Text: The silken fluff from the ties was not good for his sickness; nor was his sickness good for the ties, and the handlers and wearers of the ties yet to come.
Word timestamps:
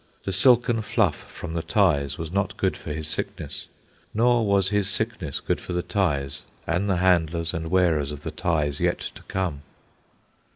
The 0.23 0.31
silken 0.31 0.81
fluff 0.81 1.15
from 1.31 1.53
the 1.53 1.61
ties 1.61 2.17
was 2.17 2.31
not 2.31 2.57
good 2.57 2.75
for 2.75 2.91
his 2.91 3.07
sickness; 3.07 3.67
nor 4.15 4.47
was 4.47 4.69
his 4.69 4.89
sickness 4.89 5.39
good 5.39 5.61
for 5.61 5.73
the 5.73 5.83
ties, 5.83 6.41
and 6.65 6.89
the 6.89 6.97
handlers 6.97 7.53
and 7.53 7.69
wearers 7.69 8.11
of 8.11 8.23
the 8.23 8.31
ties 8.31 8.79
yet 8.79 8.97
to 8.97 9.21
come. 9.21 9.61